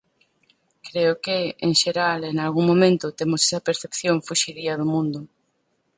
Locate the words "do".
4.79-4.85